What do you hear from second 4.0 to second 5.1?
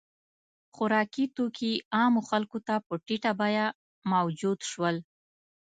موجود شول.